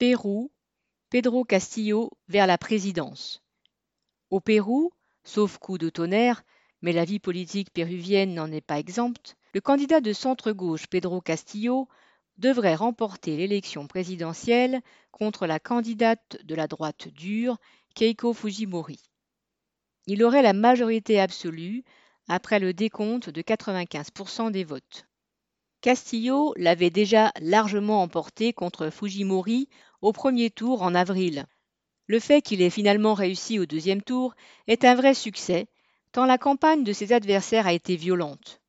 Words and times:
Pérou, 0.00 0.50
Pedro 1.10 1.44
Castillo 1.44 2.10
vers 2.26 2.46
la 2.46 2.56
présidence. 2.56 3.42
Au 4.30 4.40
Pérou, 4.40 4.94
sauf 5.24 5.58
coup 5.58 5.76
de 5.76 5.90
tonnerre, 5.90 6.42
mais 6.80 6.94
la 6.94 7.04
vie 7.04 7.18
politique 7.18 7.70
péruvienne 7.70 8.32
n'en 8.32 8.50
est 8.50 8.62
pas 8.62 8.78
exempte, 8.78 9.36
le 9.52 9.60
candidat 9.60 10.00
de 10.00 10.14
centre-gauche 10.14 10.86
Pedro 10.86 11.20
Castillo 11.20 11.86
devrait 12.38 12.76
remporter 12.76 13.36
l'élection 13.36 13.86
présidentielle 13.86 14.80
contre 15.10 15.46
la 15.46 15.60
candidate 15.60 16.38
de 16.44 16.54
la 16.54 16.66
droite 16.66 17.08
dure, 17.08 17.58
Keiko 17.94 18.32
Fujimori. 18.32 19.02
Il 20.06 20.24
aurait 20.24 20.40
la 20.40 20.54
majorité 20.54 21.20
absolue 21.20 21.84
après 22.26 22.58
le 22.58 22.72
décompte 22.72 23.28
de 23.28 23.42
95% 23.42 24.50
des 24.50 24.64
votes. 24.64 25.04
Castillo 25.82 26.52
l'avait 26.56 26.90
déjà 26.90 27.32
largement 27.40 28.02
emporté 28.02 28.52
contre 28.52 28.90
Fujimori 28.90 29.68
au 30.00 30.12
premier 30.12 30.50
tour 30.50 30.82
en 30.82 30.94
avril. 30.94 31.46
Le 32.06 32.18
fait 32.18 32.42
qu'il 32.42 32.62
ait 32.62 32.70
finalement 32.70 33.14
réussi 33.14 33.58
au 33.58 33.66
deuxième 33.66 34.02
tour 34.02 34.34
est 34.66 34.84
un 34.84 34.94
vrai 34.94 35.14
succès, 35.14 35.68
tant 36.12 36.26
la 36.26 36.38
campagne 36.38 36.84
de 36.84 36.92
ses 36.92 37.12
adversaires 37.12 37.66
a 37.66 37.72
été 37.72 37.96
violente. 37.96 38.60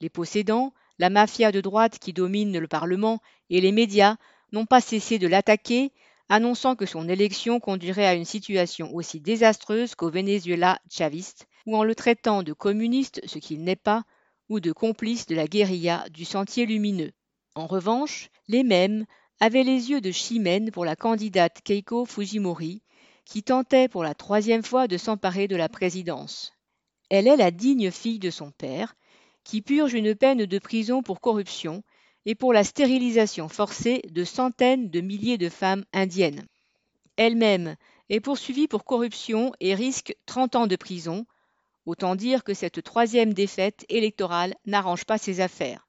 Les 0.00 0.08
possédants, 0.08 0.72
la 0.98 1.10
mafia 1.10 1.52
de 1.52 1.60
droite 1.60 1.98
qui 1.98 2.12
domine 2.12 2.58
le 2.58 2.68
Parlement 2.68 3.20
et 3.50 3.60
les 3.60 3.72
médias 3.72 4.16
n'ont 4.52 4.66
pas 4.66 4.80
cessé 4.80 5.18
de 5.18 5.28
l'attaquer, 5.28 5.92
annonçant 6.28 6.76
que 6.76 6.86
son 6.86 7.08
élection 7.08 7.60
conduirait 7.60 8.06
à 8.06 8.14
une 8.14 8.24
situation 8.24 8.94
aussi 8.94 9.20
désastreuse 9.20 9.94
qu'au 9.94 10.10
Venezuela 10.10 10.78
chaviste, 10.90 11.46
ou 11.66 11.76
en 11.76 11.84
le 11.84 11.94
traitant 11.94 12.42
de 12.42 12.52
communiste, 12.52 13.20
ce 13.26 13.38
qu'il 13.38 13.62
n'est 13.64 13.76
pas, 13.76 14.04
ou 14.48 14.60
de 14.60 14.72
complices 14.72 15.26
de 15.26 15.34
la 15.34 15.46
guérilla 15.46 16.06
du 16.10 16.24
Sentier 16.24 16.64
lumineux. 16.64 17.12
En 17.54 17.66
revanche, 17.66 18.30
les 18.46 18.62
mêmes 18.62 19.04
avaient 19.40 19.62
les 19.62 19.90
yeux 19.90 20.00
de 20.00 20.10
chimène 20.10 20.70
pour 20.70 20.84
la 20.84 20.96
candidate 20.96 21.60
Keiko 21.62 22.04
Fujimori, 22.04 22.82
qui 23.24 23.42
tentait 23.42 23.88
pour 23.88 24.02
la 24.02 24.14
troisième 24.14 24.62
fois 24.62 24.88
de 24.88 24.96
s'emparer 24.96 25.48
de 25.48 25.56
la 25.56 25.68
présidence. 25.68 26.52
Elle 27.10 27.26
est 27.28 27.36
la 27.36 27.50
digne 27.50 27.90
fille 27.90 28.18
de 28.18 28.30
son 28.30 28.50
père, 28.50 28.94
qui 29.44 29.62
purge 29.62 29.94
une 29.94 30.14
peine 30.14 30.44
de 30.44 30.58
prison 30.58 31.02
pour 31.02 31.20
corruption 31.20 31.82
et 32.26 32.34
pour 32.34 32.52
la 32.52 32.64
stérilisation 32.64 33.48
forcée 33.48 34.02
de 34.10 34.24
centaines 34.24 34.90
de 34.90 35.00
milliers 35.00 35.38
de 35.38 35.48
femmes 35.48 35.84
indiennes. 35.92 36.46
Elle-même 37.16 37.76
est 38.08 38.20
poursuivie 38.20 38.68
pour 38.68 38.84
corruption 38.84 39.52
et 39.60 39.74
risque 39.74 40.14
30 40.26 40.56
ans 40.56 40.66
de 40.66 40.76
prison, 40.76 41.26
Autant 41.88 42.16
dire 42.16 42.44
que 42.44 42.52
cette 42.52 42.82
troisième 42.82 43.32
défaite 43.32 43.86
électorale 43.88 44.54
n'arrange 44.66 45.06
pas 45.06 45.16
ses 45.16 45.40
affaires. 45.40 45.87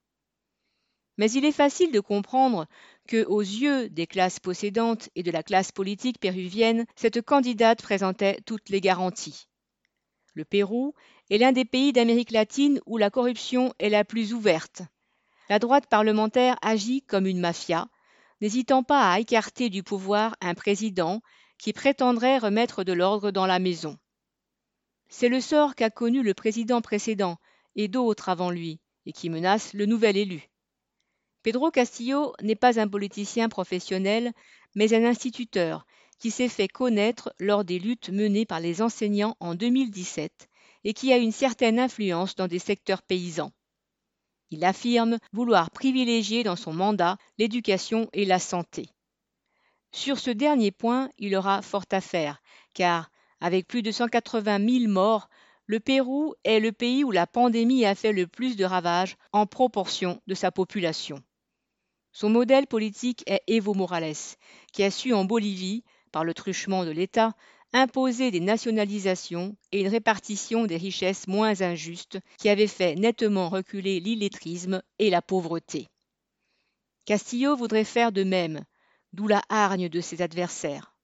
Mais 1.20 1.30
il 1.32 1.44
est 1.44 1.52
facile 1.52 1.92
de 1.92 2.00
comprendre 2.00 2.66
que, 3.06 3.26
aux 3.26 3.42
yeux 3.42 3.90
des 3.90 4.06
classes 4.06 4.40
possédantes 4.40 5.10
et 5.14 5.22
de 5.22 5.30
la 5.30 5.42
classe 5.42 5.70
politique 5.70 6.18
péruvienne, 6.18 6.86
cette 6.96 7.20
candidate 7.20 7.82
présentait 7.82 8.40
toutes 8.46 8.70
les 8.70 8.80
garanties. 8.80 9.46
Le 10.32 10.46
Pérou 10.46 10.94
est 11.28 11.36
l'un 11.36 11.52
des 11.52 11.66
pays 11.66 11.92
d'Amérique 11.92 12.30
latine 12.30 12.80
où 12.86 12.96
la 12.96 13.10
corruption 13.10 13.74
est 13.78 13.90
la 13.90 14.02
plus 14.02 14.32
ouverte. 14.32 14.80
La 15.50 15.58
droite 15.58 15.88
parlementaire 15.90 16.56
agit 16.62 17.02
comme 17.02 17.26
une 17.26 17.40
mafia, 17.40 17.88
n'hésitant 18.40 18.82
pas 18.82 19.12
à 19.12 19.20
écarter 19.20 19.68
du 19.68 19.82
pouvoir 19.82 20.36
un 20.40 20.54
président 20.54 21.20
qui 21.58 21.74
prétendrait 21.74 22.38
remettre 22.38 22.82
de 22.82 22.94
l'ordre 22.94 23.30
dans 23.30 23.44
la 23.44 23.58
maison. 23.58 23.98
C'est 25.10 25.28
le 25.28 25.42
sort 25.42 25.74
qu'a 25.74 25.90
connu 25.90 26.22
le 26.22 26.32
président 26.32 26.80
précédent 26.80 27.36
et 27.76 27.88
d'autres 27.88 28.30
avant 28.30 28.50
lui, 28.50 28.80
et 29.04 29.12
qui 29.12 29.28
menace 29.28 29.74
le 29.74 29.84
nouvel 29.84 30.16
élu. 30.16 30.49
Pedro 31.42 31.70
Castillo 31.70 32.34
n'est 32.42 32.54
pas 32.54 32.78
un 32.78 32.86
politicien 32.86 33.48
professionnel, 33.48 34.32
mais 34.74 34.92
un 34.92 35.04
instituteur 35.04 35.86
qui 36.18 36.30
s'est 36.30 36.48
fait 36.48 36.68
connaître 36.68 37.32
lors 37.40 37.64
des 37.64 37.78
luttes 37.78 38.10
menées 38.10 38.44
par 38.44 38.60
les 38.60 38.82
enseignants 38.82 39.36
en 39.40 39.54
2017 39.54 40.48
et 40.84 40.92
qui 40.92 41.14
a 41.14 41.16
une 41.16 41.32
certaine 41.32 41.78
influence 41.78 42.34
dans 42.34 42.46
des 42.46 42.58
secteurs 42.58 43.02
paysans. 43.02 43.52
Il 44.50 44.64
affirme 44.64 45.18
vouloir 45.32 45.70
privilégier 45.70 46.42
dans 46.42 46.56
son 46.56 46.74
mandat 46.74 47.16
l'éducation 47.38 48.08
et 48.12 48.26
la 48.26 48.38
santé. 48.38 48.86
Sur 49.92 50.18
ce 50.18 50.30
dernier 50.30 50.72
point, 50.72 51.08
il 51.18 51.34
aura 51.34 51.62
fort 51.62 51.86
à 51.90 52.02
faire, 52.02 52.42
car 52.74 53.10
avec 53.40 53.66
plus 53.66 53.82
de 53.82 53.90
180 53.90 54.58
000 54.80 54.92
morts, 54.92 55.30
le 55.64 55.80
Pérou 55.80 56.34
est 56.44 56.60
le 56.60 56.72
pays 56.72 57.02
où 57.02 57.10
la 57.12 57.26
pandémie 57.26 57.86
a 57.86 57.94
fait 57.94 58.12
le 58.12 58.26
plus 58.26 58.56
de 58.56 58.64
ravages 58.64 59.16
en 59.32 59.46
proportion 59.46 60.20
de 60.26 60.34
sa 60.34 60.50
population. 60.50 61.22
Son 62.12 62.28
modèle 62.28 62.66
politique 62.66 63.22
est 63.26 63.42
Evo 63.46 63.74
Morales, 63.74 64.36
qui 64.72 64.82
a 64.82 64.90
su 64.90 65.12
en 65.12 65.24
Bolivie, 65.24 65.84
par 66.12 66.24
le 66.24 66.34
truchement 66.34 66.84
de 66.84 66.90
l'État, 66.90 67.34
imposer 67.72 68.30
des 68.30 68.40
nationalisations 68.40 69.56
et 69.70 69.80
une 69.80 69.88
répartition 69.88 70.66
des 70.66 70.76
richesses 70.76 71.28
moins 71.28 71.62
injustes 71.62 72.18
qui 72.38 72.48
avait 72.48 72.66
fait 72.66 72.96
nettement 72.96 73.48
reculer 73.48 74.00
l'illettrisme 74.00 74.82
et 74.98 75.08
la 75.08 75.22
pauvreté. 75.22 75.88
Castillo 77.04 77.56
voudrait 77.56 77.84
faire 77.84 78.12
de 78.12 78.24
même, 78.24 78.64
d'où 79.12 79.28
la 79.28 79.42
hargne 79.48 79.88
de 79.88 80.00
ses 80.00 80.20
adversaires. 80.20 80.94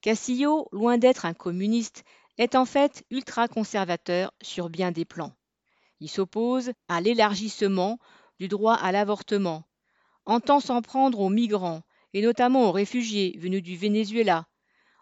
Castillo, 0.00 0.68
loin 0.72 0.98
d'être 0.98 1.26
un 1.26 1.34
communiste, 1.34 2.04
est 2.38 2.54
en 2.54 2.64
fait 2.64 3.04
ultra-conservateur 3.10 4.32
sur 4.42 4.70
bien 4.70 4.90
des 4.90 5.04
plans. 5.04 5.32
Il 6.00 6.08
s'oppose 6.08 6.72
à 6.88 7.00
l'élargissement 7.00 7.98
du 8.40 8.48
droit 8.48 8.74
à 8.74 8.90
l'avortement, 8.90 9.64
entend 10.26 10.60
s'en 10.60 10.82
prendre 10.82 11.20
aux 11.20 11.30
migrants, 11.30 11.82
et 12.14 12.22
notamment 12.22 12.68
aux 12.68 12.72
réfugiés 12.72 13.36
venus 13.38 13.62
du 13.62 13.76
Venezuela, 13.76 14.46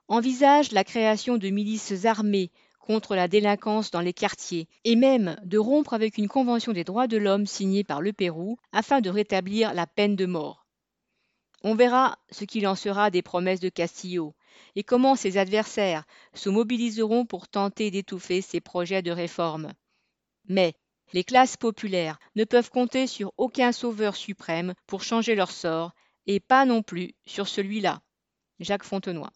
envisage 0.08 0.72
la 0.72 0.84
création 0.84 1.38
de 1.38 1.48
milices 1.48 2.04
armées 2.04 2.50
contre 2.80 3.14
la 3.14 3.28
délinquance 3.28 3.90
dans 3.90 4.00
les 4.00 4.12
quartiers, 4.12 4.68
et 4.84 4.96
même 4.96 5.36
de 5.44 5.58
rompre 5.58 5.94
avec 5.94 6.18
une 6.18 6.28
convention 6.28 6.72
des 6.72 6.84
droits 6.84 7.06
de 7.06 7.16
l'homme 7.16 7.46
signée 7.46 7.84
par 7.84 8.00
le 8.00 8.12
Pérou 8.12 8.56
afin 8.72 9.00
de 9.00 9.10
rétablir 9.10 9.74
la 9.74 9.86
peine 9.86 10.16
de 10.16 10.26
mort. 10.26 10.66
On 11.62 11.74
verra 11.74 12.18
ce 12.30 12.44
qu'il 12.44 12.66
en 12.66 12.74
sera 12.74 13.10
des 13.10 13.22
promesses 13.22 13.60
de 13.60 13.68
Castillo, 13.68 14.34
et 14.76 14.82
comment 14.82 15.14
ses 15.14 15.36
adversaires 15.36 16.04
se 16.34 16.48
mobiliseront 16.48 17.26
pour 17.26 17.48
tenter 17.48 17.90
d'étouffer 17.90 18.40
ses 18.40 18.60
projets 18.60 19.02
de 19.02 19.10
réforme. 19.10 19.72
Mais 20.48 20.74
les 21.12 21.24
classes 21.24 21.56
populaires 21.56 22.18
ne 22.36 22.44
peuvent 22.44 22.70
compter 22.70 23.06
sur 23.06 23.32
aucun 23.36 23.72
sauveur 23.72 24.16
suprême 24.16 24.74
pour 24.86 25.02
changer 25.02 25.34
leur 25.34 25.50
sort, 25.50 25.92
et 26.26 26.40
pas 26.40 26.64
non 26.64 26.82
plus 26.82 27.14
sur 27.26 27.48
celui-là. 27.48 28.00
Jacques 28.60 28.84
Fontenoy. 28.84 29.30